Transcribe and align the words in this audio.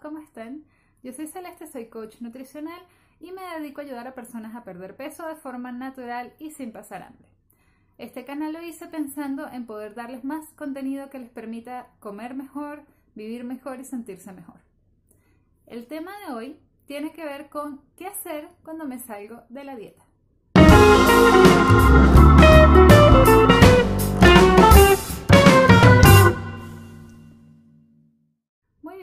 ¿cómo 0.00 0.18
están? 0.18 0.64
Yo 1.02 1.12
soy 1.12 1.26
Celeste, 1.26 1.66
soy 1.66 1.86
coach 1.86 2.20
nutricional 2.20 2.80
y 3.20 3.32
me 3.32 3.42
dedico 3.58 3.80
a 3.80 3.84
ayudar 3.84 4.06
a 4.06 4.14
personas 4.14 4.54
a 4.54 4.64
perder 4.64 4.96
peso 4.96 5.26
de 5.26 5.36
forma 5.36 5.72
natural 5.72 6.32
y 6.38 6.50
sin 6.50 6.72
pasar 6.72 7.02
hambre. 7.02 7.28
Este 7.98 8.24
canal 8.24 8.52
lo 8.52 8.62
hice 8.62 8.86
pensando 8.86 9.48
en 9.48 9.66
poder 9.66 9.94
darles 9.94 10.24
más 10.24 10.48
contenido 10.56 11.10
que 11.10 11.18
les 11.18 11.30
permita 11.30 11.88
comer 12.00 12.34
mejor, 12.34 12.82
vivir 13.14 13.44
mejor 13.44 13.80
y 13.80 13.84
sentirse 13.84 14.32
mejor. 14.32 14.60
El 15.66 15.86
tema 15.86 16.12
de 16.26 16.34
hoy 16.34 16.60
tiene 16.86 17.12
que 17.12 17.24
ver 17.24 17.48
con 17.48 17.80
qué 17.96 18.06
hacer 18.06 18.48
cuando 18.62 18.84
me 18.84 18.98
salgo 18.98 19.42
de 19.48 19.64
la 19.64 19.76
dieta. 19.76 20.04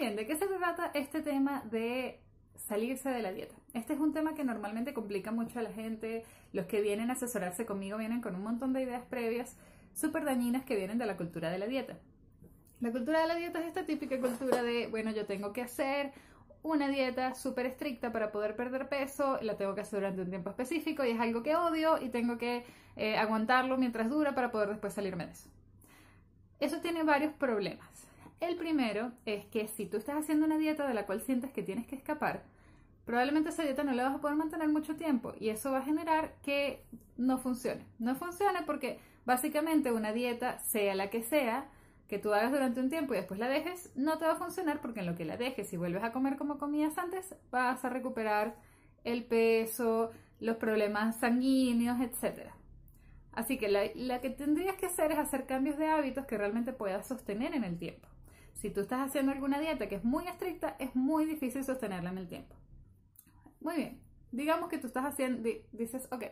Bien, 0.02 0.16
¿de 0.16 0.26
qué 0.26 0.36
se 0.36 0.48
trata 0.48 0.90
este 0.96 1.22
tema 1.22 1.62
de 1.70 2.20
salirse 2.56 3.10
de 3.10 3.22
la 3.22 3.32
dieta? 3.32 3.54
Este 3.76 3.94
es 3.94 4.00
un 4.00 4.14
tema 4.14 4.34
que 4.34 4.44
normalmente 4.44 4.96
complica 4.96 5.32
mucho 5.32 5.60
a 5.60 5.62
la 5.62 5.72
gente. 5.72 6.24
Los 6.54 6.66
que 6.66 6.82
vienen 6.82 7.12
a 7.12 7.14
asesorarse 7.14 7.68
conmigo 7.68 8.00
vienen 8.00 8.20
con 8.20 8.34
un 8.34 8.42
montón 8.42 8.74
de 8.74 8.82
ideas 8.82 9.04
previas 9.06 9.56
súper 9.94 10.26
dañinas 10.26 10.66
que 10.66 10.76
vienen 10.76 10.98
de 10.98 11.06
la 11.06 11.18
cultura 11.18 11.52
de 11.52 11.60
la 11.60 11.68
dieta. 11.68 12.00
La 12.80 12.92
cultura 12.92 13.22
de 13.22 13.28
la 13.28 13.36
dieta 13.36 13.60
es 13.60 13.68
esta 13.68 13.86
típica 13.86 14.20
cultura 14.20 14.64
de, 14.64 14.88
bueno, 14.88 15.12
yo 15.12 15.28
tengo 15.28 15.54
que 15.54 15.62
hacer 15.62 16.14
una 16.64 16.88
dieta 16.88 17.36
súper 17.36 17.68
estricta 17.68 18.12
para 18.12 18.32
poder 18.32 18.56
perder 18.56 18.90
peso, 18.90 19.38
la 19.44 19.56
tengo 19.56 19.76
que 19.76 19.82
hacer 19.82 20.00
durante 20.00 20.22
un 20.22 20.30
tiempo 20.30 20.50
específico 20.50 21.06
y 21.06 21.12
es 21.12 21.20
algo 21.20 21.44
que 21.44 21.56
odio 21.56 22.02
y 22.02 22.10
tengo 22.10 22.40
que 22.40 22.66
eh, 22.96 23.18
aguantarlo 23.18 23.78
mientras 23.78 24.10
dura 24.10 24.34
para 24.34 24.50
poder 24.50 24.70
después 24.70 24.94
salirme 24.94 25.28
de 25.28 25.34
eso. 25.34 25.48
Eso 26.60 26.82
tiene 26.82 27.04
varios 27.04 27.34
problemas. 27.34 28.11
El 28.42 28.56
primero 28.56 29.12
es 29.28 29.46
que 29.46 29.68
si 29.68 29.86
tú 29.86 29.98
estás 29.98 30.18
haciendo 30.18 30.48
una 30.48 30.58
dieta 30.58 30.88
de 30.88 30.96
la 30.96 31.06
cual 31.06 31.22
sientes 31.22 31.52
que 31.52 31.62
tienes 31.62 31.86
que 31.86 31.96
escapar, 31.96 32.44
probablemente 33.06 33.50
esa 33.50 33.62
dieta 33.62 33.84
no 33.84 33.94
la 33.94 34.06
vas 34.06 34.16
a 34.16 34.20
poder 34.20 34.36
mantener 34.36 34.68
mucho 34.68 34.96
tiempo 34.96 35.34
y 35.40 35.50
eso 35.50 35.72
va 35.72 35.78
a 35.78 35.86
generar 35.86 36.34
que 36.44 36.84
no 37.18 37.38
funcione. 37.38 37.86
No 38.00 38.16
funcione 38.16 38.64
porque 38.66 39.00
básicamente 39.26 39.92
una 39.92 40.12
dieta, 40.12 40.58
sea 40.58 40.96
la 40.96 41.12
que 41.12 41.22
sea, 41.22 41.70
que 42.08 42.18
tú 42.18 42.34
hagas 42.34 42.52
durante 42.52 42.80
un 42.80 42.90
tiempo 42.90 43.14
y 43.14 43.18
después 43.18 43.40
la 43.40 43.48
dejes, 43.48 43.92
no 43.96 44.18
te 44.18 44.26
va 44.26 44.32
a 44.32 44.38
funcionar 44.38 44.82
porque 44.82 45.02
en 45.02 45.06
lo 45.06 45.16
que 45.16 45.24
la 45.24 45.38
dejes 45.38 45.72
y 45.72 45.78
vuelves 45.78 46.04
a 46.04 46.12
comer 46.12 46.36
como 46.36 46.58
comías 46.58 46.98
antes, 46.98 47.36
vas 47.52 47.86
a 47.86 47.90
recuperar 47.90 48.56
el 49.04 49.24
peso, 49.24 50.10
los 50.40 50.58
problemas 50.58 51.16
sanguíneos, 51.18 52.00
etc. 52.02 52.50
Así 53.34 53.60
que 53.60 53.70
la, 53.70 53.84
la 53.94 54.20
que 54.20 54.32
tendrías 54.32 54.78
que 54.78 54.88
hacer 54.88 55.12
es 55.12 55.20
hacer 55.20 55.46
cambios 55.46 55.78
de 55.78 55.86
hábitos 55.86 56.26
que 56.26 56.40
realmente 56.40 56.74
puedas 56.74 57.08
sostener 57.08 57.54
en 57.54 57.64
el 57.64 57.78
tiempo. 57.78 58.08
Si 58.54 58.70
tú 58.70 58.82
estás 58.82 59.08
haciendo 59.08 59.32
alguna 59.32 59.60
dieta 59.60 59.88
que 59.90 59.96
es 59.96 60.04
muy 60.04 60.28
estricta, 60.28 60.76
es 60.80 60.96
muy 60.96 61.26
difícil 61.26 61.64
sostenerla 61.64 62.12
en 62.12 62.18
el 62.18 62.28
tiempo. 62.28 62.56
Muy 63.60 63.76
bien, 63.76 64.02
digamos 64.32 64.70
que 64.70 64.78
tú 64.78 64.88
estás 64.88 65.06
haciendo, 65.06 65.48
dices, 65.72 66.08
ok, 66.12 66.26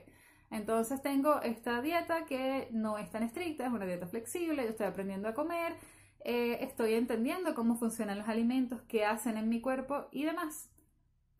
entonces 0.51 1.01
tengo 1.01 1.41
esta 1.41 1.81
dieta 1.81 2.25
que 2.25 2.69
no 2.71 2.97
es 2.97 3.09
tan 3.11 3.23
estricta, 3.23 3.65
es 3.65 3.71
una 3.71 3.85
dieta 3.85 4.07
flexible, 4.07 4.63
yo 4.63 4.69
estoy 4.69 4.87
aprendiendo 4.87 5.27
a 5.27 5.33
comer, 5.33 5.75
eh, 6.21 6.57
estoy 6.61 6.95
entendiendo 6.95 7.53
cómo 7.53 7.75
funcionan 7.77 8.17
los 8.17 8.27
alimentos, 8.27 8.81
qué 8.87 9.05
hacen 9.05 9.37
en 9.37 9.47
mi 9.47 9.61
cuerpo 9.61 10.07
y 10.11 10.23
demás. 10.23 10.69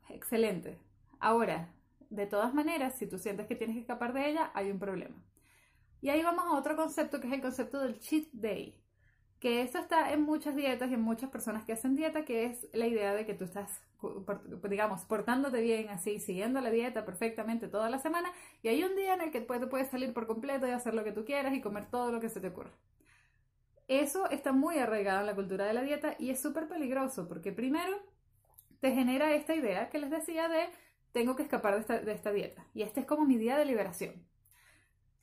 Excelente. 0.10 0.80
Ahora, 1.20 1.74
de 2.10 2.26
todas 2.28 2.54
maneras, 2.54 2.96
si 2.98 3.08
tú 3.08 3.18
sientes 3.18 3.48
que 3.48 3.56
tienes 3.56 3.76
que 3.76 3.82
escapar 3.82 4.14
de 4.14 4.30
ella, 4.30 4.52
hay 4.54 4.72
un 4.72 4.80
problema. 4.80 5.16
Y 6.02 6.10
ahí 6.10 6.24
vamos 6.24 6.46
a 6.46 6.54
otro 6.54 6.76
concepto 6.76 7.20
que 7.20 7.28
es 7.28 7.34
el 7.34 7.42
concepto 7.42 7.80
del 7.80 8.00
cheat 8.00 8.28
day 8.32 8.80
que 9.40 9.62
eso 9.62 9.80
está 9.80 10.12
en 10.12 10.22
muchas 10.22 10.56
dietas 10.56 10.92
y 10.92 10.96
en 10.96 11.02
muchas 11.02 11.30
personas 11.30 11.64
que 11.64 11.74
hacen 11.74 11.96
dieta, 11.96 12.26
que 12.26 12.46
es 12.46 12.68
la 12.74 12.88
idea 12.88 13.14
de 13.14 13.26
que 13.26 13.34
tú 13.34 13.46
estás, 13.46 13.82
digamos, 14.70 15.06
portándote 15.06 15.62
bien 15.62 15.90
así, 15.90 16.20
siguiendo 16.20 16.60
la 16.60 16.72
dieta 16.72 17.06
perfectamente 17.06 17.70
toda 17.70 17.90
la 17.90 18.00
semana, 18.00 18.32
y 18.62 18.68
hay 18.68 18.84
un 18.84 18.96
día 18.96 19.14
en 19.14 19.22
el 19.22 19.32
que 19.32 19.42
puedes 19.42 19.90
salir 19.90 20.14
por 20.14 20.28
completo 20.28 20.68
y 20.68 20.72
hacer 20.72 20.94
lo 20.94 21.04
que 21.04 21.14
tú 21.14 21.24
quieras 21.24 21.54
y 21.54 21.62
comer 21.62 21.90
todo 21.90 22.12
lo 22.12 22.20
que 22.20 22.30
se 22.30 22.42
te 22.42 22.48
ocurra. 22.50 22.74
Eso 23.88 24.30
está 24.30 24.52
muy 24.52 24.78
arraigado 24.78 25.22
en 25.22 25.26
la 25.26 25.36
cultura 25.36 25.66
de 25.66 25.74
la 25.74 25.82
dieta 25.82 26.16
y 26.20 26.30
es 26.30 26.40
súper 26.40 26.68
peligroso 26.68 27.28
porque 27.28 27.52
primero 27.52 27.98
te 28.82 28.92
genera 28.92 29.34
esta 29.34 29.56
idea 29.56 29.90
que 29.90 29.98
les 29.98 30.12
decía 30.12 30.48
de 30.48 30.70
tengo 31.12 31.36
que 31.36 31.42
escapar 31.42 31.74
de 31.74 31.80
esta, 31.80 32.00
de 32.00 32.12
esta 32.12 32.32
dieta 32.32 32.68
y 32.76 32.84
este 32.84 33.00
es 33.00 33.06
como 33.08 33.26
mi 33.26 33.38
día 33.38 33.58
de 33.58 33.66
liberación. 33.66 34.28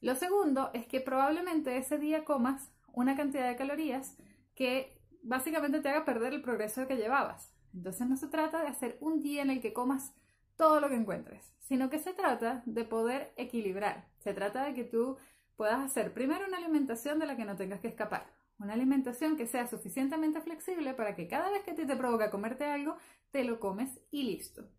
Lo 0.00 0.16
segundo 0.16 0.70
es 0.74 0.84
que 0.86 1.00
probablemente 1.00 1.76
ese 1.76 1.98
día 1.98 2.24
comas 2.24 2.72
una 2.96 3.14
cantidad 3.14 3.46
de 3.46 3.56
calorías 3.56 4.16
que 4.54 4.98
básicamente 5.22 5.80
te 5.80 5.88
haga 5.90 6.06
perder 6.06 6.32
el 6.32 6.42
progreso 6.42 6.88
que 6.88 6.96
llevabas. 6.96 7.54
Entonces 7.74 8.08
no 8.08 8.16
se 8.16 8.26
trata 8.26 8.62
de 8.62 8.68
hacer 8.68 8.96
un 9.00 9.22
día 9.22 9.42
en 9.42 9.50
el 9.50 9.60
que 9.60 9.74
comas 9.74 10.14
todo 10.56 10.80
lo 10.80 10.88
que 10.88 10.94
encuentres, 10.94 11.52
sino 11.60 11.90
que 11.90 11.98
se 11.98 12.14
trata 12.14 12.62
de 12.64 12.84
poder 12.84 13.34
equilibrar. 13.36 14.08
Se 14.20 14.32
trata 14.32 14.64
de 14.64 14.72
que 14.72 14.84
tú 14.84 15.18
puedas 15.56 15.78
hacer 15.80 16.14
primero 16.14 16.46
una 16.46 16.56
alimentación 16.56 17.18
de 17.18 17.26
la 17.26 17.36
que 17.36 17.44
no 17.44 17.54
tengas 17.54 17.80
que 17.80 17.88
escapar. 17.88 18.32
Una 18.58 18.72
alimentación 18.72 19.36
que 19.36 19.46
sea 19.46 19.66
suficientemente 19.66 20.40
flexible 20.40 20.94
para 20.94 21.14
que 21.14 21.28
cada 21.28 21.50
vez 21.50 21.62
que 21.64 21.74
ti 21.74 21.86
te 21.86 21.96
provoca 21.96 22.30
comerte 22.30 22.64
algo, 22.64 22.96
te 23.30 23.44
lo 23.44 23.60
comes 23.60 24.00
y 24.10 24.22
listo. 24.22 24.70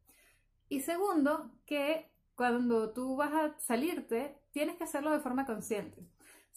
Y 0.70 0.80
segundo, 0.80 1.52
que 1.68 2.10
cuando 2.34 2.90
tú 2.94 3.16
vas 3.16 3.32
a 3.32 3.60
salirte, 3.60 4.40
tienes 4.50 4.76
que 4.78 4.86
hacerlo 4.86 5.12
de 5.12 5.20
forma 5.20 5.46
consciente. 5.46 6.08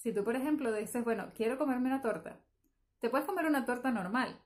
Si 0.00 0.14
tú, 0.14 0.24
por 0.24 0.34
ejemplo, 0.34 0.72
dices, 0.72 1.04
bueno, 1.04 1.30
quiero 1.34 1.58
comerme 1.58 1.88
una 1.88 2.00
torta, 2.00 2.40
te 3.00 3.10
puedes 3.10 3.26
comer 3.26 3.44
una 3.44 3.66
torta 3.66 3.90
normal, 3.90 4.40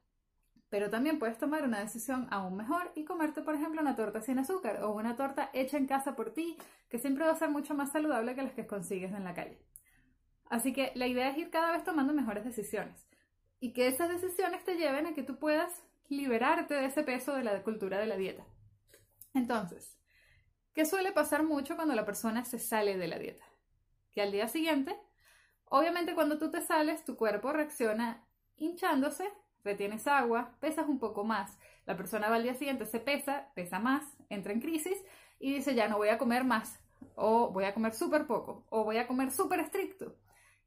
pero 0.69 0.91
también 0.91 1.21
puedes 1.21 1.39
tomar 1.39 1.63
una 1.63 1.79
decisión 1.79 2.27
aún 2.33 2.57
mejor 2.57 2.91
y 2.97 3.05
comerte, 3.05 3.41
por 3.41 3.55
ejemplo, 3.55 3.81
una 3.81 3.95
torta 3.95 4.21
sin 4.21 4.41
azúcar 4.41 4.83
o 4.83 4.91
una 4.91 5.15
torta 5.15 5.51
hecha 5.53 5.77
en 5.77 5.87
casa 5.87 6.17
por 6.17 6.35
ti, 6.35 6.57
que 6.89 6.99
siempre 6.99 7.25
va 7.25 7.31
a 7.31 7.37
ser 7.37 7.51
mucho 7.51 7.73
más 7.73 7.93
saludable 7.93 8.35
que 8.35 8.43
las 8.43 8.53
que 8.53 8.67
consigues 8.67 9.13
en 9.13 9.23
la 9.23 9.33
calle. 9.33 9.65
Así 10.47 10.73
que 10.73 10.91
la 10.97 11.07
idea 11.07 11.29
es 11.29 11.39
ir 11.39 11.51
cada 11.51 11.71
vez 11.71 11.85
tomando 11.85 12.13
mejores 12.13 12.45
decisiones 12.45 13.07
y 13.61 13.73
que 13.75 13.87
esas 13.87 14.09
decisiones 14.09 14.65
te 14.65 14.75
lleven 14.75 15.07
a 15.07 15.15
que 15.15 15.23
tú 15.23 15.39
puedas 15.39 15.85
liberarte 16.09 16.75
de 16.75 16.87
ese 16.87 17.05
peso 17.05 17.33
de 17.33 17.45
la 17.45 17.63
cultura 17.63 18.01
de 18.01 18.07
la 18.07 18.17
dieta. 18.17 18.45
Entonces, 19.35 19.97
¿qué 20.73 20.85
suele 20.85 21.13
pasar 21.13 21.45
mucho 21.45 21.77
cuando 21.77 21.95
la 21.95 22.05
persona 22.05 22.45
se 22.45 22.59
sale 22.59 22.99
de 22.99 23.07
la 23.07 23.21
dieta? 23.21 23.45
Que 24.11 24.21
al 24.21 24.33
día 24.33 24.49
siguiente 24.49 24.99
Obviamente 25.77 26.15
cuando 26.15 26.39
tú 26.39 26.53
te 26.53 26.61
sales, 26.61 27.05
tu 27.05 27.17
cuerpo 27.17 27.53
reacciona 27.53 28.25
hinchándose, 28.59 29.29
retienes 29.65 30.07
agua, 30.07 30.55
pesas 30.61 30.89
un 30.89 31.01
poco 31.01 31.25
más. 31.25 31.59
La 31.85 31.97
persona 31.97 32.29
va 32.29 32.37
al 32.37 32.45
día 32.45 32.55
siguiente, 32.55 32.87
se 32.87 33.01
pesa, 33.01 33.49
pesa 33.57 33.81
más, 33.81 34.05
entra 34.29 34.53
en 34.53 34.61
crisis 34.61 34.97
y 35.41 35.53
dice 35.53 35.75
ya 35.75 35.89
no 35.89 35.97
voy 35.97 36.11
a 36.11 36.17
comer 36.17 36.45
más, 36.45 36.79
o 37.17 37.51
voy 37.51 37.65
a 37.65 37.75
comer 37.75 37.93
súper 37.93 38.29
poco, 38.29 38.65
o 38.71 38.85
voy 38.85 38.99
a 38.99 39.09
comer 39.09 39.33
súper 39.33 39.59
estricto. 39.59 40.15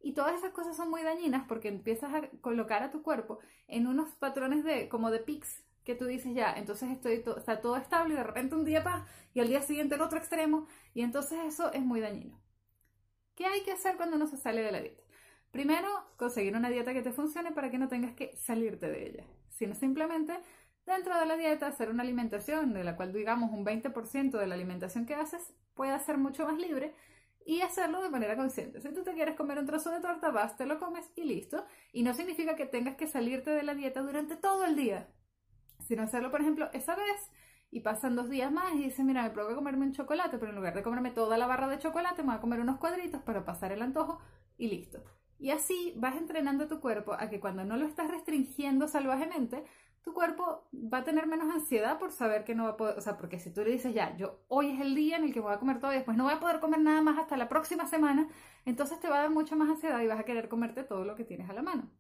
Y 0.02 0.14
todas 0.14 0.36
esas 0.36 0.52
cosas 0.52 0.76
son 0.76 0.90
muy 0.90 1.04
dañinas 1.04 1.46
porque 1.48 1.70
empiezas 1.70 2.14
a 2.14 2.28
colocar 2.42 2.84
a 2.84 2.92
tu 2.92 3.02
cuerpo 3.02 3.40
en 3.70 3.88
unos 3.88 4.14
patrones 4.16 4.66
de 4.66 4.90
como 4.90 5.10
de 5.10 5.20
pics 5.20 5.64
que 5.86 5.96
tú 5.96 6.04
dices 6.04 6.36
ya, 6.36 6.52
entonces 6.52 6.90
estoy 6.90 7.24
está 7.38 7.62
todo 7.62 7.78
estable 7.78 8.14
y 8.14 8.18
de 8.18 8.24
repente 8.26 8.56
un 8.56 8.66
día 8.66 8.84
pa 8.84 9.06
y 9.34 9.40
al 9.40 9.48
día 9.48 9.62
siguiente 9.62 9.96
el 9.96 10.02
otro 10.02 10.18
extremo 10.18 10.68
y 10.94 11.02
entonces 11.02 11.40
eso 11.46 11.72
es 11.72 11.82
muy 11.82 12.02
dañino. 12.02 12.38
¿Qué 13.38 13.46
hay 13.46 13.62
que 13.62 13.72
hacer 13.72 13.98
cuando 13.98 14.16
uno 14.16 14.26
se 14.26 14.36
sale 14.36 14.64
de 14.64 14.72
la 14.72 14.82
dieta? 14.82 15.04
Primero, 15.52 15.88
conseguir 16.18 16.56
una 16.56 16.72
dieta 16.72 16.92
que 16.92 17.04
te 17.04 17.12
funcione 17.14 17.52
para 17.52 17.70
que 17.70 17.78
no 17.78 17.88
tengas 17.88 18.16
que 18.16 18.36
salirte 18.36 18.90
de 18.90 19.08
ella, 19.08 19.26
sino 19.50 19.76
simplemente 19.76 20.34
dentro 20.88 21.16
de 21.20 21.28
la 21.28 21.38
dieta 21.38 21.68
hacer 21.68 21.92
una 21.92 22.02
alimentación 22.02 22.74
de 22.74 22.84
la 22.84 22.96
cual 22.96 23.14
digamos 23.14 23.52
un 23.52 23.64
20% 23.64 24.40
de 24.40 24.48
la 24.48 24.56
alimentación 24.56 25.06
que 25.06 25.14
haces 25.14 25.54
pueda 25.76 26.00
ser 26.00 26.18
mucho 26.18 26.46
más 26.46 26.58
libre 26.58 26.96
y 27.46 27.62
hacerlo 27.62 28.02
de 28.02 28.10
manera 28.10 28.36
consciente. 28.36 28.82
Si 28.82 28.92
tú 28.92 29.04
te 29.04 29.14
quieres 29.14 29.36
comer 29.36 29.60
un 29.60 29.68
trozo 29.68 29.92
de 29.92 30.02
torta, 30.02 30.32
vas, 30.32 30.58
te 30.58 30.66
lo 30.66 30.80
comes 30.80 31.06
y 31.16 31.24
listo. 31.24 31.64
Y 31.94 32.02
no 32.02 32.16
significa 32.16 32.56
que 32.56 32.66
tengas 32.66 32.98
que 32.98 33.06
salirte 33.06 33.52
de 33.52 33.62
la 33.62 33.76
dieta 33.76 34.02
durante 34.02 34.36
todo 34.36 34.66
el 34.66 34.76
día, 34.76 35.08
sino 35.88 36.02
hacerlo, 36.02 36.32
por 36.32 36.42
ejemplo, 36.42 36.72
esa 36.74 36.96
vez 36.96 37.32
y 37.70 37.82
pasan 37.82 38.16
dos 38.16 38.30
días 38.30 38.52
más 38.52 38.74
y 38.74 38.84
dicen, 38.84 39.06
mira, 39.06 39.24
me 39.24 39.30
provoca 39.30 39.56
comerme 39.56 39.86
un 39.86 39.94
chocolate, 39.94 40.38
pero 40.38 40.52
en 40.52 40.56
lugar 40.56 40.74
de 40.74 40.84
comerme 40.84 41.12
toda 41.12 41.38
la 41.38 41.48
barra 41.48 41.68
de 41.68 41.80
chocolate, 41.80 42.24
me 42.24 42.30
voy 42.30 42.38
a 42.38 42.42
comer 42.42 42.60
unos 42.60 42.78
cuadritos 42.78 43.22
para 43.22 43.46
pasar 43.46 43.72
el 43.72 43.82
antojo 43.82 44.20
y 44.58 44.68
listo. 44.68 45.04
Y 45.40 45.52
así 45.52 45.94
vas 45.98 46.16
entrenando 46.16 46.68
tu 46.68 46.80
cuerpo 46.80 47.14
a 47.14 47.30
que 47.30 47.40
cuando 47.40 47.64
no 47.64 47.78
lo 47.78 47.86
estás 47.86 48.10
restringiendo 48.10 48.88
salvajemente, 48.88 49.66
tu 50.02 50.14
cuerpo 50.14 50.70
va 50.74 51.00
a 51.00 51.04
tener 51.04 51.28
menos 51.28 51.54
ansiedad 51.54 52.00
por 52.00 52.12
saber 52.14 52.46
que 52.46 52.56
no 52.56 52.64
va 52.64 52.70
a 52.72 52.78
poder, 52.78 52.98
o 52.98 53.02
sea, 53.02 53.18
porque 53.18 53.40
si 53.40 53.52
tú 53.52 53.62
le 53.62 53.72
dices 53.72 53.94
ya, 53.94 54.16
yo 54.16 54.40
hoy 54.48 54.70
es 54.72 54.80
el 54.80 54.96
día 54.96 55.18
en 55.18 55.26
el 55.26 55.34
que 55.34 55.42
voy 55.42 55.54
a 55.54 55.60
comer 55.60 55.80
todo 55.80 55.92
y 55.92 55.96
después 55.96 56.16
no 56.16 56.24
voy 56.24 56.34
a 56.34 56.40
poder 56.40 56.62
comer 56.62 56.80
nada 56.80 57.02
más 57.02 57.20
hasta 57.20 57.36
la 57.36 57.50
próxima 57.50 57.86
semana, 57.88 58.30
entonces 58.66 59.00
te 59.02 59.10
va 59.10 59.18
a 59.18 59.22
dar 59.24 59.32
mucha 59.32 59.58
más 59.58 59.70
ansiedad 59.70 60.00
y 60.00 60.08
vas 60.08 60.20
a 60.20 60.24
querer 60.24 60.48
comerte 60.48 60.84
todo 60.86 61.04
lo 61.04 61.16
que 61.16 61.26
tienes 61.26 61.50
a 61.50 61.54
la 61.54 61.62
mano. 61.62 61.92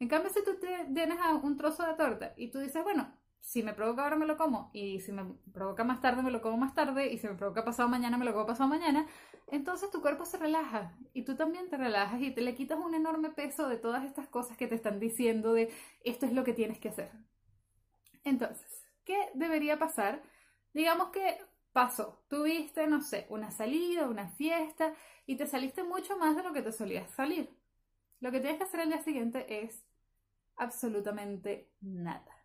En 0.00 0.08
cambio, 0.08 0.30
si 0.32 0.42
tú 0.42 0.56
te 0.58 0.74
a 0.74 1.34
un 1.36 1.56
trozo 1.56 1.86
de 1.86 1.94
torta 1.94 2.34
y 2.36 2.50
tú 2.50 2.58
dices, 2.58 2.82
bueno, 2.82 3.14
si 3.42 3.62
me 3.64 3.74
provoca 3.74 4.04
ahora 4.04 4.16
me 4.16 4.24
lo 4.24 4.36
como 4.36 4.70
y 4.72 5.00
si 5.00 5.12
me 5.12 5.24
provoca 5.52 5.82
más 5.84 6.00
tarde 6.00 6.22
me 6.22 6.30
lo 6.30 6.40
como 6.40 6.56
más 6.56 6.74
tarde 6.74 7.12
y 7.12 7.18
si 7.18 7.26
me 7.26 7.34
provoca 7.34 7.64
pasado 7.64 7.88
mañana 7.88 8.16
me 8.16 8.24
lo 8.24 8.32
como 8.32 8.46
pasado 8.46 8.68
mañana, 8.70 9.06
entonces 9.48 9.90
tu 9.90 10.00
cuerpo 10.00 10.24
se 10.24 10.38
relaja 10.38 10.96
y 11.12 11.24
tú 11.24 11.34
también 11.36 11.68
te 11.68 11.76
relajas 11.76 12.22
y 12.22 12.30
te 12.30 12.40
le 12.40 12.54
quitas 12.54 12.78
un 12.78 12.94
enorme 12.94 13.30
peso 13.30 13.68
de 13.68 13.76
todas 13.76 14.04
estas 14.04 14.28
cosas 14.28 14.56
que 14.56 14.68
te 14.68 14.76
están 14.76 15.00
diciendo 15.00 15.52
de 15.52 15.70
esto 16.04 16.24
es 16.24 16.32
lo 16.32 16.44
que 16.44 16.54
tienes 16.54 16.78
que 16.78 16.88
hacer. 16.90 17.10
Entonces, 18.24 18.86
¿qué 19.04 19.30
debería 19.34 19.78
pasar? 19.78 20.22
Digamos 20.72 21.08
que 21.10 21.38
pasó, 21.72 22.24
tuviste, 22.28 22.86
no 22.86 23.02
sé, 23.02 23.26
una 23.28 23.50
salida, 23.50 24.06
una 24.06 24.28
fiesta 24.28 24.94
y 25.26 25.36
te 25.36 25.46
saliste 25.48 25.82
mucho 25.82 26.16
más 26.16 26.36
de 26.36 26.44
lo 26.44 26.52
que 26.52 26.62
te 26.62 26.70
solías 26.72 27.10
salir. 27.10 27.50
Lo 28.20 28.30
que 28.30 28.38
tienes 28.38 28.58
que 28.58 28.64
hacer 28.64 28.80
al 28.80 28.88
día 28.88 29.02
siguiente 29.02 29.64
es 29.64 29.84
absolutamente 30.56 31.68
nada. 31.80 32.41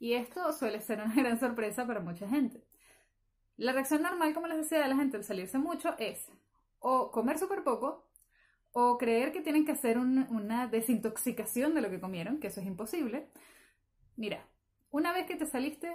Y 0.00 0.14
esto 0.14 0.52
suele 0.52 0.80
ser 0.80 1.00
una 1.00 1.14
gran 1.16 1.38
sorpresa 1.38 1.86
para 1.86 2.00
mucha 2.00 2.26
gente. 2.26 2.64
La 3.56 3.72
reacción 3.72 4.02
normal, 4.02 4.34
como 4.34 4.48
les 4.48 4.56
decía, 4.56 4.80
de 4.80 4.88
la 4.88 4.96
gente 4.96 5.18
al 5.18 5.24
salirse 5.24 5.58
mucho 5.58 5.94
es 5.98 6.26
o 6.80 7.12
comer 7.12 7.38
súper 7.38 7.62
poco 7.62 8.08
o 8.72 8.96
creer 8.96 9.32
que 9.32 9.42
tienen 9.42 9.66
que 9.66 9.72
hacer 9.72 9.98
una 9.98 10.66
desintoxicación 10.68 11.74
de 11.74 11.82
lo 11.82 11.90
que 11.90 12.00
comieron, 12.00 12.40
que 12.40 12.46
eso 12.46 12.60
es 12.60 12.66
imposible. 12.66 13.28
Mira, 14.16 14.46
una 14.90 15.12
vez 15.12 15.26
que 15.26 15.36
te 15.36 15.44
saliste, 15.44 15.94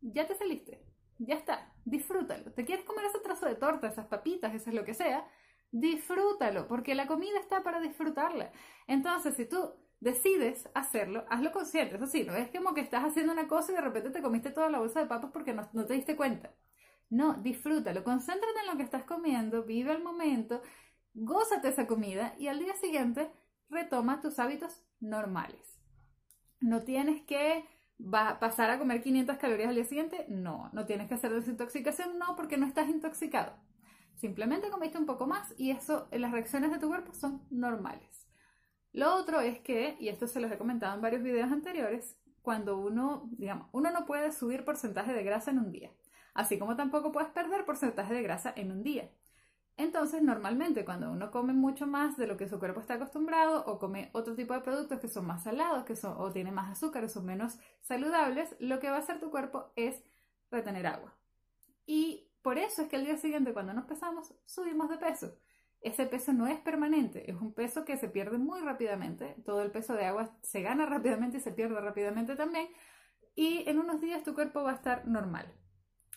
ya 0.00 0.26
te 0.26 0.34
saliste, 0.34 0.84
ya 1.18 1.34
está, 1.34 1.72
disfrútalo. 1.84 2.52
¿Te 2.52 2.64
quieres 2.64 2.84
comer 2.84 3.06
ese 3.06 3.20
trozo 3.20 3.46
de 3.46 3.54
torta, 3.56 3.88
esas 3.88 4.06
papitas, 4.06 4.54
eso 4.54 4.70
es 4.70 4.76
lo 4.76 4.84
que 4.84 4.94
sea? 4.94 5.26
Disfrútalo, 5.70 6.68
porque 6.68 6.94
la 6.94 7.06
comida 7.06 7.40
está 7.40 7.62
para 7.62 7.80
disfrutarla. 7.80 8.52
Entonces, 8.86 9.34
si 9.34 9.46
tú 9.46 9.72
decides 10.02 10.68
hacerlo, 10.74 11.24
hazlo 11.30 11.52
consciente. 11.52 11.94
Eso 11.94 12.08
sí, 12.08 12.24
no 12.24 12.34
es 12.34 12.50
como 12.50 12.74
que 12.74 12.80
estás 12.80 13.04
haciendo 13.04 13.32
una 13.32 13.46
cosa 13.46 13.72
y 13.72 13.76
de 13.76 13.80
repente 13.80 14.10
te 14.10 14.20
comiste 14.20 14.50
toda 14.50 14.68
la 14.68 14.80
bolsa 14.80 15.00
de 15.00 15.06
papas 15.06 15.30
porque 15.32 15.54
no, 15.54 15.86
te 15.86 15.94
diste 15.94 16.16
cuenta. 16.16 16.50
No, 17.08 17.34
disfrútalo, 17.34 18.02
concéntrate 18.02 18.60
en 18.60 18.66
lo 18.66 18.76
que 18.76 18.82
estás 18.82 19.04
comiendo, 19.04 19.62
vive 19.62 19.92
el 19.92 20.02
momento, 20.02 20.60
gózate 21.14 21.68
esa 21.68 21.86
comida 21.86 22.34
y 22.38 22.48
al 22.48 22.58
día 22.58 22.74
siguiente 22.74 23.30
retoma 23.68 24.20
tus 24.20 24.38
hábitos 24.38 24.82
normales. 24.98 25.78
No 26.60 26.82
tienes 26.82 27.22
que 27.22 27.64
pasar 28.10 28.70
a 28.70 28.78
comer 28.78 29.02
500 29.02 29.36
calorías 29.36 29.68
al 29.68 29.76
día 29.76 29.84
siguiente, 29.84 30.26
no. 30.28 30.68
No 30.72 30.84
tienes 30.84 31.06
que 31.06 31.14
hacer 31.14 31.32
desintoxicación, 31.32 32.18
no, 32.18 32.34
porque 32.34 32.56
no 32.56 32.66
estás 32.66 32.88
intoxicado. 32.88 33.52
Simplemente 34.16 34.70
comiste 34.70 34.98
un 34.98 35.06
poco 35.06 35.26
más 35.26 35.54
y 35.58 35.70
eso, 35.70 36.08
las 36.10 36.32
reacciones 36.32 36.72
de 36.72 36.78
tu 36.78 36.88
cuerpo 36.88 37.12
son 37.14 37.42
normales. 37.50 38.31
Lo 38.92 39.14
otro 39.14 39.40
es 39.40 39.60
que, 39.60 39.96
y 40.00 40.08
esto 40.08 40.26
se 40.26 40.40
los 40.40 40.50
he 40.52 40.58
comentado 40.58 40.94
en 40.94 41.02
varios 41.02 41.22
videos 41.22 41.50
anteriores, 41.50 42.16
cuando 42.42 42.78
uno, 42.78 43.28
digamos, 43.32 43.68
uno 43.72 43.90
no 43.90 44.06
puede 44.06 44.32
subir 44.32 44.64
porcentaje 44.64 45.12
de 45.12 45.22
grasa 45.22 45.50
en 45.50 45.58
un 45.58 45.72
día 45.72 45.90
así 46.34 46.58
como 46.58 46.76
tampoco 46.76 47.12
puedes 47.12 47.30
perder 47.30 47.64
porcentaje 47.64 48.14
de 48.14 48.22
grasa 48.22 48.52
en 48.56 48.72
un 48.72 48.82
día. 48.82 49.10
Entonces, 49.76 50.22
normalmente 50.22 50.84
cuando 50.84 51.10
uno 51.10 51.30
come 51.30 51.54
mucho 51.54 51.86
más 51.86 52.16
de 52.16 52.26
lo 52.26 52.36
que 52.36 52.48
su 52.48 52.58
cuerpo 52.58 52.80
está 52.80 52.94
acostumbrado 52.94 53.64
o 53.66 53.78
come 53.78 54.10
otro 54.12 54.34
tipo 54.34 54.54
de 54.54 54.60
productos 54.60 55.00
que 55.00 55.08
son 55.08 55.26
más 55.26 55.44
salados, 55.44 55.84
que 55.84 55.96
son 55.96 56.14
o 56.18 56.30
tienen 56.30 56.54
más 56.54 56.70
azúcar 56.70 57.04
o 57.04 57.08
son 57.08 57.24
menos 57.24 57.58
saludables, 57.80 58.54
lo 58.60 58.80
que 58.80 58.90
va 58.90 58.96
a 58.96 59.00
hacer 59.00 59.18
tu 59.18 59.30
cuerpo 59.30 59.72
es 59.76 60.02
retener 60.50 60.86
agua. 60.86 61.14
Y 61.86 62.28
por 62.42 62.58
eso 62.58 62.82
es 62.82 62.88
que 62.88 62.96
al 62.96 63.04
día 63.04 63.16
siguiente 63.16 63.52
cuando 63.52 63.72
nos 63.72 63.86
pesamos, 63.86 64.34
subimos 64.44 64.90
de 64.90 64.98
peso. 64.98 65.34
Ese 65.82 66.06
peso 66.06 66.32
no 66.32 66.46
es 66.46 66.60
permanente, 66.60 67.28
es 67.30 67.36
un 67.36 67.52
peso 67.52 67.84
que 67.84 67.96
se 67.96 68.08
pierde 68.08 68.38
muy 68.38 68.60
rápidamente. 68.60 69.34
Todo 69.44 69.62
el 69.62 69.70
peso 69.72 69.94
de 69.94 70.04
agua 70.04 70.30
se 70.42 70.62
gana 70.62 70.86
rápidamente 70.86 71.38
y 71.38 71.40
se 71.40 71.50
pierde 71.50 71.80
rápidamente 71.80 72.36
también. 72.36 72.68
Y 73.34 73.68
en 73.68 73.78
unos 73.78 74.00
días 74.00 74.22
tu 74.22 74.34
cuerpo 74.34 74.62
va 74.62 74.72
a 74.72 74.74
estar 74.74 75.06
normal. 75.08 75.52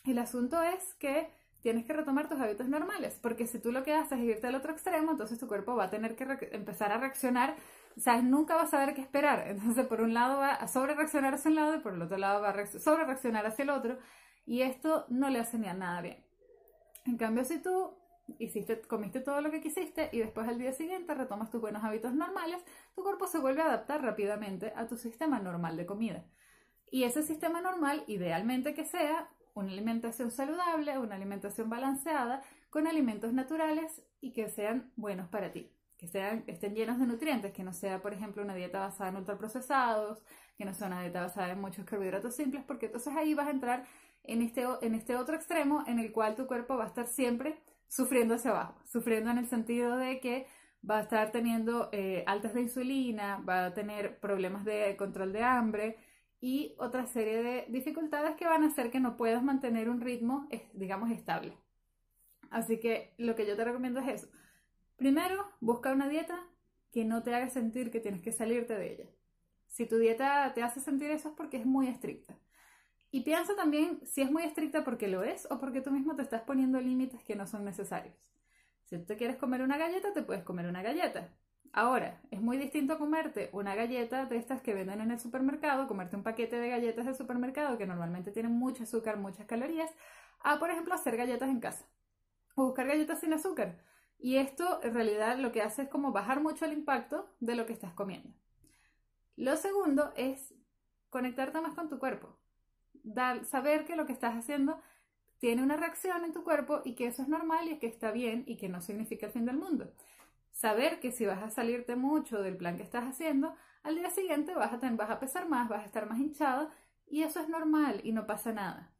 El 0.03 0.19
asunto 0.19 0.61
es 0.61 0.93
que 0.95 1.31
tienes 1.61 1.85
que 1.85 1.93
retomar 1.93 2.29
tus 2.29 2.39
hábitos 2.39 2.69
normales, 2.69 3.17
porque 3.19 3.47
si 3.47 3.57
tú 3.57 3.71
lo 3.71 3.83
que 3.83 3.91
haces 3.91 4.19
es 4.19 4.25
irte 4.25 4.45
al 4.45 4.53
otro 4.53 4.71
extremo, 4.71 5.09
entonces 5.09 5.39
tu 5.39 5.47
cuerpo 5.47 5.75
va 5.75 5.85
a 5.85 5.89
tener 5.89 6.15
que 6.15 6.49
empezar 6.51 6.91
a 6.91 6.99
reaccionar, 6.99 7.55
o 7.97 8.21
nunca 8.21 8.55
va 8.55 8.63
a 8.63 8.67
saber 8.67 8.93
qué 8.93 9.01
esperar. 9.01 9.47
Entonces, 9.47 9.87
por 9.87 10.01
un 10.01 10.13
lado 10.13 10.37
va 10.37 10.53
a 10.53 10.67
sobre 10.67 10.93
reaccionar 10.93 11.33
hacia 11.33 11.49
un 11.49 11.55
lado 11.55 11.75
y 11.75 11.79
por 11.79 11.93
el 11.93 12.03
otro 12.03 12.17
lado 12.19 12.39
va 12.39 12.49
a 12.49 12.67
sobre 12.67 13.05
reaccionar 13.05 13.47
hacia 13.47 13.63
el 13.63 13.71
otro, 13.71 13.97
y 14.45 14.61
esto 14.61 15.07
no 15.09 15.31
le 15.31 15.39
hace 15.39 15.57
ni 15.57 15.67
a 15.67 15.73
nada 15.73 16.01
bien. 16.01 16.23
En 17.05 17.17
cambio, 17.17 17.43
si 17.45 17.57
tú 17.59 17.97
hiciste, 18.39 18.81
comiste 18.81 19.19
todo 19.19 19.41
lo 19.41 19.51
que 19.51 19.61
quisiste 19.61 20.09
y 20.11 20.19
después 20.19 20.47
al 20.47 20.59
día 20.59 20.73
siguiente 20.73 21.13
retomas 21.13 21.49
tus 21.49 21.61
buenos 21.61 21.83
hábitos 21.83 22.13
normales, 22.13 22.63
tu 22.95 23.03
cuerpo 23.03 23.27
se 23.27 23.39
vuelve 23.39 23.61
a 23.61 23.65
adaptar 23.65 24.01
rápidamente 24.01 24.73
a 24.75 24.87
tu 24.87 24.97
sistema 24.97 25.39
normal 25.39 25.77
de 25.77 25.85
comida. 25.85 26.25
Y 26.91 27.03
ese 27.03 27.23
sistema 27.23 27.61
normal, 27.61 28.03
idealmente 28.07 28.73
que 28.73 28.85
sea, 28.85 29.29
una 29.53 29.71
alimentación 29.71 30.31
saludable, 30.31 30.97
una 30.99 31.15
alimentación 31.15 31.69
balanceada, 31.69 32.41
con 32.69 32.87
alimentos 32.87 33.33
naturales 33.33 34.01
y 34.19 34.33
que 34.33 34.49
sean 34.49 34.91
buenos 34.95 35.29
para 35.29 35.51
ti, 35.51 35.71
que 35.97 36.07
sean, 36.07 36.43
estén 36.47 36.75
llenos 36.75 36.99
de 36.99 37.05
nutrientes, 37.05 37.53
que 37.53 37.63
no 37.63 37.73
sea, 37.73 38.01
por 38.01 38.13
ejemplo, 38.13 38.43
una 38.43 38.53
dieta 38.53 38.79
basada 38.79 39.09
en 39.09 39.15
ultraprocesados, 39.15 40.21
que 40.57 40.65
no 40.65 40.73
sea 40.73 40.87
una 40.87 41.01
dieta 41.01 41.21
basada 41.21 41.51
en 41.51 41.61
muchos 41.61 41.85
carbohidratos 41.85 42.35
simples, 42.35 42.63
porque 42.67 42.87
entonces 42.87 43.15
ahí 43.15 43.33
vas 43.33 43.47
a 43.47 43.51
entrar 43.51 43.85
en 44.23 44.41
este, 44.41 44.65
en 44.81 44.93
este 44.95 45.15
otro 45.15 45.35
extremo 45.35 45.83
en 45.87 45.99
el 45.99 46.11
cual 46.11 46.35
tu 46.35 46.47
cuerpo 46.47 46.75
va 46.75 46.83
a 46.83 46.87
estar 46.87 47.07
siempre 47.07 47.57
sufriendo 47.87 48.35
hacia 48.35 48.51
abajo, 48.51 48.81
sufriendo 48.85 49.31
en 49.31 49.37
el 49.37 49.47
sentido 49.47 49.97
de 49.97 50.19
que 50.19 50.47
va 50.87 50.99
a 50.99 51.01
estar 51.01 51.31
teniendo 51.31 51.89
eh, 51.91 52.23
altas 52.27 52.53
de 52.53 52.61
insulina, 52.61 53.37
va 53.37 53.65
a 53.65 53.73
tener 53.73 54.19
problemas 54.19 54.65
de 54.65 54.95
control 54.97 55.33
de 55.33 55.43
hambre, 55.43 55.97
y 56.41 56.75
otra 56.77 57.07
serie 57.07 57.41
de 57.41 57.65
dificultades 57.69 58.35
que 58.35 58.45
van 58.45 58.63
a 58.63 58.67
hacer 58.67 58.91
que 58.91 58.99
no 58.99 59.17
puedas 59.17 59.43
mantener 59.43 59.89
un 59.89 59.99
ritmo, 59.99 60.47
digamos, 60.73 61.09
estable. 61.09 61.57
Así 62.51 62.79
que 62.79 63.15
lo 63.17 63.35
que 63.35 63.47
yo 63.47 63.55
te 63.55 63.65
recomiendo 63.65 63.99
es 63.99 64.23
eso. 64.23 64.27
Primero, 64.95 65.43
busca 65.59 65.91
una 65.91 66.07
dieta 66.07 66.39
que 66.91 67.03
no 67.03 67.23
te 67.23 67.33
haga 67.33 67.49
sentir 67.49 67.89
que 67.89 67.99
tienes 67.99 68.21
que 68.21 68.31
salirte 68.31 68.75
de 68.75 68.93
ella. 68.93 69.09
Si 69.67 69.87
tu 69.87 69.97
dieta 69.97 70.53
te 70.53 70.61
hace 70.61 70.79
sentir 70.79 71.09
eso 71.09 71.29
es 71.29 71.35
porque 71.35 71.57
es 71.57 71.65
muy 71.65 71.87
estricta. 71.87 72.37
Y 73.15 73.21
piensa 73.21 73.55
también 73.55 74.05
si 74.05 74.23
es 74.23 74.29
muy 74.29 74.43
estricta 74.43 74.83
porque 74.83 75.07
lo 75.07 75.23
es 75.23 75.49
o 75.49 75.57
porque 75.57 75.79
tú 75.79 75.89
mismo 75.89 76.17
te 76.17 76.21
estás 76.21 76.41
poniendo 76.41 76.81
límites 76.81 77.23
que 77.23 77.37
no 77.37 77.47
son 77.47 77.63
necesarios. 77.63 78.13
Si 78.83 78.97
tú 78.97 79.05
te 79.05 79.15
quieres 79.15 79.37
comer 79.37 79.61
una 79.61 79.77
galleta, 79.77 80.11
te 80.11 80.21
puedes 80.21 80.43
comer 80.43 80.65
una 80.65 80.83
galleta. 80.83 81.29
Ahora, 81.71 82.21
es 82.29 82.41
muy 82.41 82.57
distinto 82.57 82.97
comerte 82.97 83.49
una 83.53 83.73
galleta 83.73 84.25
de 84.25 84.35
estas 84.35 84.61
que 84.61 84.73
venden 84.73 84.99
en 84.99 85.11
el 85.11 85.19
supermercado, 85.21 85.87
comerte 85.87 86.17
un 86.17 86.23
paquete 86.23 86.57
de 86.59 86.67
galletas 86.67 87.05
del 87.05 87.15
supermercado 87.15 87.77
que 87.77 87.87
normalmente 87.87 88.31
tienen 88.31 88.51
mucho 88.51 88.83
azúcar, 88.83 89.15
muchas 89.15 89.45
calorías, 89.45 89.89
a, 90.41 90.59
por 90.59 90.69
ejemplo, 90.69 90.93
hacer 90.93 91.15
galletas 91.15 91.47
en 91.47 91.61
casa 91.61 91.85
o 92.55 92.65
buscar 92.65 92.85
galletas 92.85 93.21
sin 93.21 93.31
azúcar. 93.31 93.81
Y 94.19 94.35
esto 94.35 94.81
en 94.83 94.93
realidad 94.93 95.37
lo 95.37 95.53
que 95.53 95.61
hace 95.61 95.83
es 95.83 95.87
como 95.87 96.11
bajar 96.11 96.41
mucho 96.41 96.65
el 96.65 96.73
impacto 96.73 97.33
de 97.39 97.55
lo 97.55 97.65
que 97.65 97.71
estás 97.71 97.93
comiendo. 97.93 98.33
Lo 99.37 99.55
segundo 99.55 100.11
es 100.17 100.53
conectarte 101.09 101.61
más 101.61 101.75
con 101.75 101.87
tu 101.87 101.97
cuerpo. 101.97 102.37
Saber 103.43 103.85
que 103.85 103.95
lo 103.95 104.05
que 104.05 104.13
estás 104.13 104.35
haciendo 104.35 104.79
tiene 105.39 105.63
una 105.63 105.77
reacción 105.77 106.23
en 106.23 106.33
tu 106.33 106.43
cuerpo 106.43 106.81
y 106.85 106.95
que 106.95 107.07
eso 107.07 107.21
es 107.21 107.27
normal 107.27 107.67
y 107.69 107.77
que 107.77 107.87
está 107.87 108.11
bien 108.11 108.43
y 108.47 108.57
que 108.57 108.69
no 108.69 108.81
significa 108.81 109.27
el 109.27 109.31
fin 109.31 109.45
del 109.45 109.57
mundo 109.57 109.91
saber 110.55 111.01
que 111.01 111.11
si 111.11 111.25
vas 111.25 111.43
a 111.43 111.49
salirte 111.49 111.95
mucho 111.95 112.41
del 112.41 112.57
plan 112.57 112.77
que 112.77 112.83
estás 112.83 113.03
haciendo, 113.03 113.55
al 113.83 113.95
día 113.95 114.09
siguiente 114.09 114.55
vas 114.55 114.71
a, 114.71 114.91
vas 114.91 115.09
a 115.09 115.19
pesar 115.19 115.47
más, 115.49 115.67
vas 115.69 115.83
a 115.83 115.85
estar 115.85 116.07
más 116.09 116.17
hinchado 116.17 116.71
y 117.07 117.23
eso 117.23 117.41
es 117.41 117.49
normal 117.49 117.99
y 118.03 118.13
no 118.13 118.25
pasa 118.25 118.53
nada. 118.53 118.91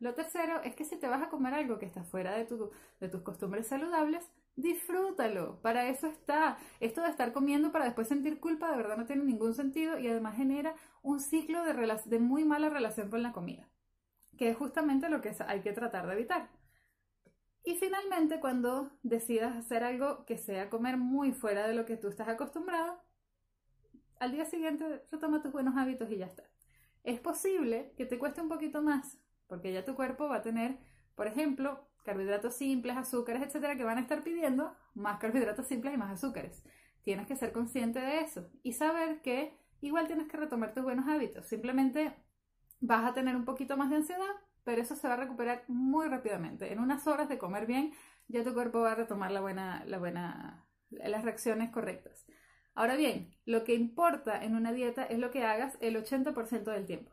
Lo 0.00 0.14
tercero 0.14 0.60
es 0.62 0.74
que 0.74 0.84
si 0.84 0.96
te 0.96 1.06
vas 1.06 1.22
a 1.22 1.28
comer 1.28 1.54
algo 1.54 1.78
que 1.78 1.86
está 1.86 2.02
fuera 2.02 2.32
de 2.32 2.44
tus 3.08 3.22
costumbres 3.22 3.68
saludables, 3.68 4.28
disfrútalo. 4.56 5.60
Para 5.62 5.88
eso 5.88 6.06
está. 6.06 6.58
Esto 6.80 7.02
de 7.02 7.10
estar 7.10 7.32
comiendo 7.32 7.72
para 7.72 7.86
después 7.86 8.08
sentir 8.08 8.40
culpa 8.40 8.70
de 8.70 8.76
verdad 8.76 8.96
no 8.96 9.06
tiene 9.06 9.24
ningún 9.24 9.54
sentido 9.54 9.98
y 9.98 10.08
además 10.08 10.36
genera 10.36 10.74
un 11.02 11.20
ciclo 11.20 11.64
de, 11.64 11.74
de 12.06 12.18
muy 12.18 12.44
mala 12.44 12.68
relación 12.70 13.10
con 13.10 13.22
la 13.22 13.32
comida, 13.32 13.68
que 14.38 14.50
es 14.50 14.56
justamente 14.56 15.08
lo 15.08 15.20
que 15.22 15.34
hay 15.46 15.62
que 15.62 15.72
tratar 15.72 16.06
de 16.06 16.14
evitar. 16.14 16.50
Y 17.64 17.74
finalmente, 17.76 18.38
cuando 18.38 18.92
decidas 19.02 19.56
hacer 19.56 19.82
algo 19.82 20.24
que 20.24 20.38
sea 20.38 20.70
comer 20.70 20.96
muy 20.98 21.32
fuera 21.32 21.66
de 21.66 21.74
lo 21.74 21.84
que 21.84 21.96
tú 21.96 22.08
estás 22.08 22.28
acostumbrado, 22.28 23.00
al 24.18 24.32
día 24.32 24.44
siguiente 24.44 25.02
retoma 25.10 25.42
tus 25.42 25.52
buenos 25.52 25.76
hábitos 25.76 26.10
y 26.10 26.18
ya 26.18 26.26
está. 26.26 26.44
Es 27.04 27.20
posible 27.20 27.92
que 27.96 28.06
te 28.06 28.18
cueste 28.18 28.40
un 28.40 28.48
poquito 28.48 28.82
más, 28.82 29.18
porque 29.46 29.72
ya 29.72 29.84
tu 29.84 29.94
cuerpo 29.94 30.28
va 30.28 30.36
a 30.36 30.42
tener, 30.42 30.78
por 31.14 31.26
ejemplo, 31.26 31.86
carbohidratos 32.04 32.54
simples, 32.54 32.96
azúcares, 32.96 33.42
etcétera, 33.42 33.76
que 33.76 33.84
van 33.84 33.98
a 33.98 34.02
estar 34.02 34.22
pidiendo 34.22 34.76
más 34.94 35.18
carbohidratos 35.18 35.66
simples 35.66 35.94
y 35.94 35.96
más 35.96 36.12
azúcares. 36.12 36.62
Tienes 37.02 37.26
que 37.26 37.36
ser 37.36 37.52
consciente 37.52 37.98
de 37.98 38.20
eso 38.20 38.48
y 38.62 38.74
saber 38.74 39.20
que 39.22 39.56
igual 39.80 40.06
tienes 40.06 40.28
que 40.28 40.36
retomar 40.36 40.72
tus 40.72 40.84
buenos 40.84 41.08
hábitos. 41.08 41.46
Simplemente 41.46 42.14
vas 42.80 43.04
a 43.10 43.14
tener 43.14 43.36
un 43.36 43.44
poquito 43.44 43.76
más 43.76 43.90
de 43.90 43.96
ansiedad, 43.96 44.34
pero 44.64 44.82
eso 44.82 44.96
se 44.96 45.08
va 45.08 45.14
a 45.14 45.18
recuperar 45.18 45.64
muy 45.68 46.06
rápidamente. 46.08 46.72
En 46.72 46.78
unas 46.78 47.06
horas 47.06 47.28
de 47.28 47.38
comer 47.38 47.66
bien, 47.66 47.92
ya 48.28 48.44
tu 48.44 48.54
cuerpo 48.54 48.80
va 48.80 48.92
a 48.92 48.96
retomar 48.96 49.30
la 49.30 49.40
buena, 49.40 49.84
la 49.86 49.98
buena, 49.98 50.66
las 50.90 51.24
reacciones 51.24 51.70
correctas. 51.70 52.26
Ahora 52.74 52.96
bien, 52.96 53.34
lo 53.44 53.64
que 53.64 53.74
importa 53.74 54.42
en 54.42 54.56
una 54.56 54.72
dieta 54.72 55.04
es 55.04 55.18
lo 55.18 55.30
que 55.30 55.44
hagas 55.44 55.76
el 55.80 55.96
80% 55.96 56.64
del 56.64 56.86
tiempo. 56.86 57.12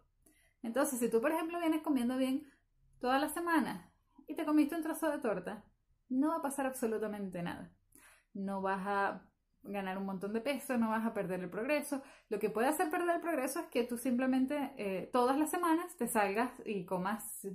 Entonces, 0.64 1.00
si 1.00 1.10
tú, 1.10 1.22
por 1.22 1.32
ejemplo, 1.32 1.60
vienes 1.60 1.82
comiendo 1.82 2.18
bien 2.18 2.52
toda 3.00 3.20
la 3.20 3.30
semana 3.30 3.91
y 4.32 4.36
te 4.36 4.46
comiste 4.46 4.76
un 4.76 4.84
trozo 4.84 5.10
de 5.12 5.20
torta, 5.20 5.64
no 6.10 6.30
va 6.30 6.38
a 6.38 6.42
pasar 6.42 6.66
absolutamente 6.66 7.44
nada. 7.44 7.72
No 8.34 8.62
vas 8.62 8.82
a 8.86 9.26
ganar 9.64 9.98
un 9.98 10.06
montón 10.06 10.34
de 10.34 10.42
peso, 10.42 10.78
no 10.78 10.90
vas 10.90 11.06
a 11.06 11.14
perder 11.14 11.42
el 11.42 11.50
progreso. 11.50 12.02
Lo 12.30 12.40
que 12.40 12.50
puede 12.50 12.68
hacer 12.68 12.90
perder 12.90 13.16
el 13.16 13.22
progreso 13.22 13.60
es 13.60 13.66
que 13.68 13.84
tú 13.84 13.98
simplemente 13.98 14.74
eh, 14.78 15.10
todas 15.12 15.38
las 15.38 15.52
semanas 15.52 15.96
te 15.98 16.08
salgas 16.08 16.52
y 16.66 16.86
comas 16.86 17.46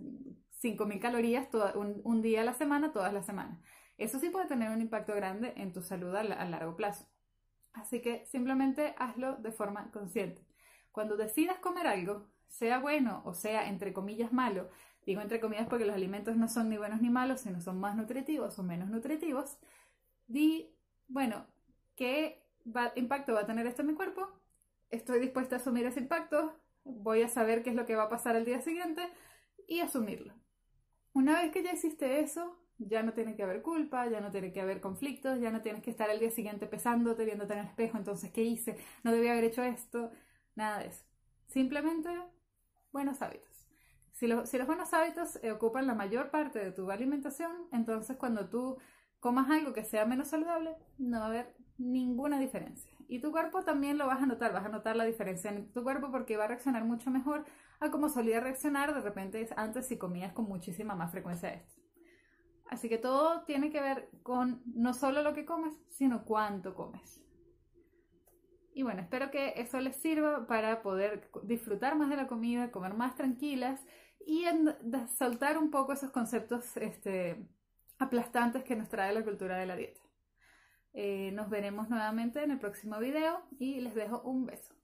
5.000 0.62 1.00
calorías 1.00 1.48
un, 1.74 2.22
día 2.22 2.42
a 2.42 2.44
la 2.44 2.54
semana, 2.54 2.92
todas 2.92 3.12
las 3.12 3.26
semanas. 3.26 3.58
Eso 3.98 4.18
sí 4.20 4.28
puede 4.28 4.46
tener 4.46 4.70
un 4.70 4.80
impacto 4.80 5.14
grande 5.14 5.54
en 5.56 5.72
tu 5.72 5.82
salud 5.82 6.14
a, 6.14 6.20
a 6.20 6.44
largo 6.44 6.76
plazo. 6.76 7.06
Así 7.72 8.00
que 8.00 8.26
simplemente 8.26 8.94
hazlo 8.98 9.36
de 9.36 9.52
forma 9.52 9.90
consciente. 9.90 10.46
Cuando 10.92 11.16
decidas 11.16 11.58
comer 11.58 11.86
algo, 11.86 12.28
sea 12.48 12.78
bueno 12.78 13.22
o 13.24 13.34
sea 13.34 13.68
entre 13.68 13.92
comillas 13.92 14.32
malo, 14.32 14.70
digo 15.06 15.20
entre 15.20 15.40
comillas 15.40 15.68
porque 15.68 15.86
los 15.86 15.94
alimentos 15.94 16.36
no 16.36 16.48
son 16.48 16.68
ni 16.68 16.76
buenos 16.76 17.00
ni 17.00 17.10
malos, 17.10 17.40
sino 17.40 17.60
son 17.60 17.78
más 17.80 17.96
nutritivos 17.96 18.58
o 18.58 18.62
menos 18.62 18.90
nutritivos, 18.90 19.56
di, 20.26 20.74
bueno, 21.08 21.46
¿qué 21.94 22.42
impacto 22.96 23.34
va 23.34 23.40
a 23.40 23.46
tener 23.46 23.66
esto 23.66 23.82
en 23.82 23.88
mi 23.88 23.94
cuerpo? 23.94 24.28
Estoy 24.90 25.20
dispuesta 25.20 25.56
a 25.56 25.58
asumir 25.58 25.86
ese 25.86 26.00
impacto, 26.00 26.58
voy 26.84 27.22
a 27.22 27.28
saber 27.28 27.62
qué 27.62 27.70
es 27.70 27.76
lo 27.76 27.86
que 27.86 27.96
va 27.96 28.04
a 28.04 28.08
pasar 28.08 28.36
el 28.36 28.44
día 28.44 28.60
siguiente 28.60 29.08
y 29.68 29.80
asumirlo. 29.80 30.34
Una 31.12 31.40
vez 31.40 31.52
que 31.52 31.62
ya 31.62 31.72
hiciste 31.72 32.20
eso, 32.20 32.58
ya 32.78 33.02
no 33.02 33.12
tiene 33.14 33.36
que 33.36 33.42
haber 33.42 33.62
culpa, 33.62 34.06
ya 34.08 34.20
no 34.20 34.30
tiene 34.30 34.52
que 34.52 34.60
haber 34.60 34.80
conflictos, 34.80 35.40
ya 35.40 35.50
no 35.50 35.62
tienes 35.62 35.82
que 35.82 35.90
estar 35.90 36.10
el 36.10 36.20
día 36.20 36.30
siguiente 36.30 36.66
pesándote, 36.66 37.24
viéndote 37.24 37.54
en 37.54 37.60
el 37.60 37.66
espejo, 37.66 37.96
entonces, 37.96 38.30
¿qué 38.32 38.42
hice? 38.42 38.76
No 39.02 39.12
debía 39.12 39.32
haber 39.32 39.44
hecho 39.44 39.62
esto, 39.62 40.10
nada 40.54 40.80
de 40.80 40.88
eso. 40.88 41.04
Simplemente 41.46 42.10
buenos 42.92 43.22
hábitos. 43.22 43.55
Si, 44.16 44.26
los 44.26 44.66
buenos 44.66 44.94
hábitos 44.94 45.38
ocupan 45.54 45.86
la 45.86 45.94
mayor 45.94 46.30
parte 46.30 46.58
de 46.58 46.72
tu 46.72 46.90
alimentación, 46.90 47.52
entonces 47.70 48.16
cuando 48.16 48.48
tú 48.48 48.78
comas 49.20 49.50
algo 49.50 49.74
que 49.74 49.84
sea 49.84 50.06
menos 50.06 50.28
saludable, 50.28 50.74
no 50.96 51.18
va 51.18 51.26
a 51.26 51.28
haber 51.28 51.54
ninguna 51.76 52.40
diferencia. 52.40 52.90
Y 53.08 53.20
tu 53.20 53.30
cuerpo 53.30 53.62
también 53.62 53.98
lo 53.98 54.06
vas 54.06 54.22
a 54.22 54.26
notar, 54.26 54.54
vas 54.54 54.64
a 54.64 54.70
notar 54.70 54.96
la 54.96 55.04
diferencia 55.04 55.50
en 55.50 55.70
tu 55.70 55.82
cuerpo 55.82 56.10
porque 56.10 56.38
va 56.38 56.44
a 56.44 56.48
reaccionar 56.48 56.82
mucho 56.86 57.10
mejor 57.10 57.44
a 57.78 57.90
como 57.90 58.08
solía 58.08 58.40
reaccionar 58.40 58.94
de 58.94 59.02
repente 59.02 59.46
antes 59.54 59.86
si 59.86 59.98
comías 59.98 60.32
con 60.32 60.46
muchísima 60.46 60.94
más 60.94 61.12
frecuencia 61.12 61.52
esto. 61.52 61.74
Así 62.70 62.88
que 62.88 62.96
todo 62.96 63.42
tiene 63.42 63.68
que 63.68 63.82
ver 63.82 64.08
con 64.22 64.62
no 64.64 64.94
solo 64.94 65.20
lo 65.20 65.34
que 65.34 65.44
comes, 65.44 65.74
sino 65.90 66.24
cuánto 66.24 66.74
comes. 66.74 67.22
Y 68.72 68.82
bueno, 68.82 69.02
espero 69.02 69.30
que 69.30 69.52
eso 69.56 69.78
les 69.80 69.96
sirva 69.96 70.46
para 70.46 70.80
poder 70.80 71.30
disfrutar 71.42 71.96
más 71.96 72.08
de 72.08 72.16
la 72.16 72.26
comida, 72.26 72.70
comer 72.70 72.94
más 72.94 73.14
tranquilas 73.14 73.84
y 74.26 74.44
soltar 75.16 75.56
un 75.56 75.70
poco 75.70 75.92
esos 75.92 76.10
conceptos 76.10 76.76
este, 76.76 77.48
aplastantes 77.98 78.64
que 78.64 78.76
nos 78.76 78.88
trae 78.88 79.14
la 79.14 79.24
cultura 79.24 79.56
de 79.56 79.66
la 79.66 79.76
dieta. 79.76 80.00
Eh, 80.92 81.30
nos 81.32 81.48
veremos 81.48 81.88
nuevamente 81.88 82.42
en 82.42 82.50
el 82.50 82.58
próximo 82.58 82.98
video 82.98 83.46
y 83.58 83.80
les 83.80 83.94
dejo 83.94 84.20
un 84.22 84.44
beso. 84.46 84.75